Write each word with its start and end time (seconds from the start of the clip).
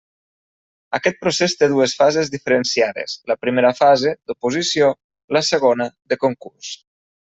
Aquest 0.97 1.19
procés 1.25 1.53
té 1.59 1.67
dues 1.73 1.93
fases 1.99 2.31
diferenciades: 2.35 3.15
la 3.33 3.37
primera 3.45 3.71
fase, 3.81 4.15
d'oposició; 4.31 4.89
la 5.39 5.43
segona, 5.51 5.89
de 6.15 6.19
concurs. 6.27 6.73